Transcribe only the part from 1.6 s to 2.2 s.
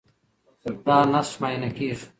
کېږي.